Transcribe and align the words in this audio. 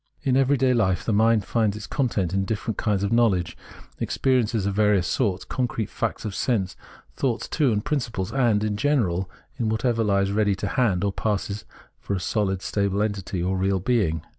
In 0.23 0.35
every 0.35 0.57
day 0.57 0.73
life 0.73 1.05
the 1.05 1.13
mind 1.13 1.45
finds 1.45 1.77
its 1.77 1.85
content 1.85 2.33
in 2.33 2.43
different 2.43 2.75
kinds 2.79 3.03
of 3.03 3.11
knowledge, 3.11 3.55
experiences 3.99 4.65
of 4.65 4.73
various 4.73 5.05
sorts, 5.05 5.45
con 5.45 5.67
crete 5.67 5.91
facts 5.91 6.25
of 6.25 6.33
sense, 6.33 6.75
thoughts, 7.15 7.47
too, 7.47 7.71
and 7.71 7.85
principles, 7.85 8.31
and, 8.33 8.63
in 8.63 8.77
general, 8.77 9.29
in 9.59 9.69
whatever 9.69 10.01
Ues 10.01 10.31
ready 10.31 10.55
to 10.55 10.69
hand, 10.69 11.03
or 11.03 11.13
passes 11.13 11.65
for 11.99 12.15
a 12.15 12.17
sohd 12.17 12.63
stable 12.63 13.03
entity, 13.03 13.43
or 13.43 13.55
real 13.55 13.79
being. 13.79 14.23